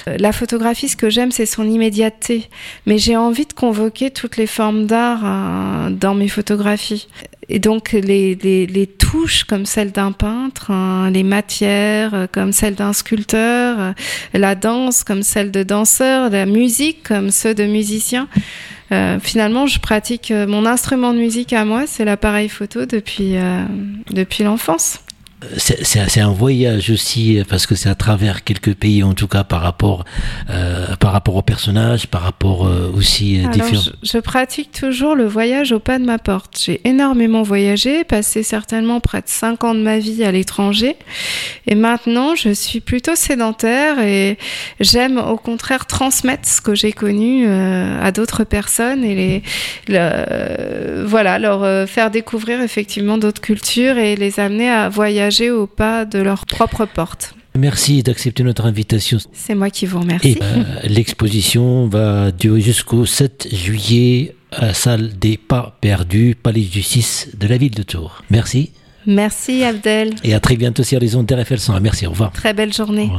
La 0.07 0.33
photographie, 0.33 0.89
ce 0.89 0.97
que 0.97 1.08
j'aime, 1.11 1.33
c'est 1.33 1.47
son 1.47 1.69
immédiateté. 1.69 2.49
Mais 2.87 2.99
j'ai 2.99 3.17
envie 3.17 3.47
de 3.47 3.53
convoquer 3.53 4.11
toutes 4.11 4.37
les 4.37 4.47
formes 4.47 4.87
d'art 4.87 5.21
euh, 5.25 5.91
dans 5.91 6.15
mes 6.15 6.29
photographies. 6.29 7.09
Et 7.51 7.59
donc 7.59 7.93
les, 7.93 8.89
touches 8.99 9.45
comme 9.45 9.65
celles 9.65 9.93
d'un 9.93 10.13
peintre, 10.13 10.71
hein, 10.71 11.11
les 11.11 11.23
matières 11.23 12.15
euh, 12.15 12.27
comme 12.31 12.53
celles 12.53 12.75
d'un 12.75 12.93
sculpteur, 12.93 13.81
euh, 13.81 13.93
la 14.35 14.55
danse 14.55 15.03
comme 15.03 15.23
celle 15.23 15.51
de 15.51 15.63
danseur, 15.63 16.31
la 16.31 16.47
musique 16.47 17.03
comme 17.03 17.31
ceux 17.31 17.55
de 17.55 17.65
musiciens. 17.65 18.29
Finalement, 19.21 19.67
je 19.67 19.81
pratique 19.81 20.33
mon 20.33 20.65
instrument 20.65 21.13
de 21.13 21.19
musique 21.19 21.53
à 21.53 21.67
moi, 21.67 21.87
c'est 21.87 22.07
l'appareil 22.07 22.49
photo 22.49 22.87
depuis, 22.87 23.35
depuis 24.11 24.45
l'enfance 24.45 25.01
c'est 25.57 26.21
un 26.21 26.33
voyage 26.33 26.91
aussi 26.91 27.41
parce 27.49 27.67
que 27.67 27.77
c'est 27.77 27.89
à 27.89 27.95
travers 27.95 28.43
quelques 28.43 28.75
pays 28.75 29.05
en 29.05 29.15
tout 29.15 29.29
cas 29.29 29.45
par 29.45 29.61
rapport 29.61 30.05
euh, 30.51 30.97
par 30.97 31.13
rapport 31.13 31.37
aux 31.37 31.43
personnages 31.43 32.09
par 32.09 32.23
rapport 32.23 32.67
euh, 32.67 32.93
aussi 32.93 33.45
euh, 33.45 33.49
différents. 33.49 33.81
Je, 33.81 33.91
je, 34.03 34.19
pratique 34.19 34.73
toujours 34.73 35.15
le 35.15 35.27
voyage 35.27 35.71
au 35.71 35.79
pas 35.79 36.01
de 36.01 36.05
ma 36.05 36.19
porte. 36.19 36.61
J'ai 36.61 36.81
énormément 36.85 37.43
voyagé 37.43 38.03
passé 38.03 38.43
certainement 38.43 38.99
près 38.99 39.21
de 39.21 39.29
5 39.29 39.63
ans 39.63 39.75
de 39.75 39.81
ma 39.81 40.01
vie 40.01 40.25
à 40.25 40.33
l'étranger. 40.33 40.97
Et 41.69 41.77
maintenant 41.77 42.35
je 42.35 42.51
suis 42.51 42.81
plutôt 42.81 43.15
sédentaire 43.15 44.01
et 44.01 44.39
j'aime 44.81 45.19
au 45.19 45.37
contraire 45.37 45.87
transmettre 45.87 46.49
ce 46.49 46.61
que 46.61 46.75
j'ai 46.75 46.93
connu 46.93 47.47
euh, 47.47 48.03
à 48.03 48.11
d'autres 48.11 48.43
personnes 48.43 49.05
et 49.05 49.15
les 49.15 49.43
le, 49.87 51.05
voilà 51.05 51.39
leur 51.39 51.89
faire 51.89 52.11
découvrir 52.11 52.61
effectivement 52.61 53.19
d'autres 53.19 53.41
cultures 53.41 53.99
et 53.99 54.17
les 54.17 54.41
amener 54.41 54.69
à 54.69 54.89
voyager 54.89 55.28
au 55.51 55.67
pas 55.67 56.05
de 56.05 56.19
leur 56.19 56.47
propre 56.47 56.87
porte. 56.87 57.35
Merci 57.57 58.03
d'accepter 58.03 58.43
notre 58.43 58.67
invitation. 58.67 59.19
C'est 59.33 59.55
moi 59.55 59.71
qui 59.71 59.87
vous 59.87 60.01
remercie. 60.01 60.39
Euh, 60.41 60.63
l'exposition 60.85 61.89
va 61.89 62.31
durer 62.31 62.61
jusqu'au 62.61 63.05
7 63.05 63.49
juillet 63.53 64.35
à 64.53 64.67
la 64.67 64.75
salle 64.75 65.19
des 65.19 65.37
pas 65.37 65.77
perdus, 65.81 66.37
palais 66.41 66.63
de 66.63 66.73
justice 66.73 67.29
de 67.39 67.47
la 67.47 67.57
ville 67.57 67.75
de 67.75 67.83
Tours. 67.83 68.23
Merci. 68.31 68.71
Merci 69.07 69.65
Abdel. 69.65 70.15
Et 70.23 70.35
à 70.35 70.41
très 70.41 70.57
bientôt 70.57 70.83
sur 70.83 71.01
les 71.01 71.17
ondes 71.17 71.27
d'RFL 71.27 71.59
100. 71.59 71.81
Merci, 71.81 72.07
au 72.07 72.11
revoir. 72.11 72.33
Très 72.33 72.53
belle 72.55 72.73
journée. 72.73 73.11